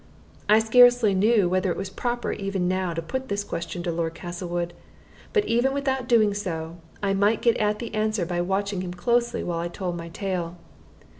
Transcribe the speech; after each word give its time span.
I 0.49 0.57
scarcely 0.57 1.13
knew 1.13 1.47
whether 1.47 1.69
it 1.69 1.77
was 1.77 1.91
proper 1.91 2.31
even 2.31 2.67
now 2.67 2.91
to 2.95 3.03
put 3.03 3.27
this 3.29 3.43
question 3.43 3.83
to 3.83 3.91
Lord 3.91 4.15
Castlewood; 4.15 4.73
but 5.31 5.45
even 5.45 5.73
without 5.75 6.07
doing 6.07 6.33
so, 6.33 6.77
I 7.03 7.13
might 7.13 7.43
get 7.43 7.55
at 7.57 7.77
the 7.77 7.93
answer 7.93 8.25
by 8.25 8.41
watching 8.41 8.81
him 8.81 8.95
closely 8.95 9.43
while 9.43 9.59
I 9.59 9.67
told 9.67 9.95
my 9.95 10.09
tale. 10.09 10.57